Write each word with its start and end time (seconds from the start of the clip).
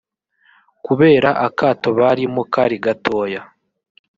kubera 0.85 1.29
akato 1.47 1.87
barimo 1.99 2.41
kari 2.53 2.77
gatoya 2.83 3.41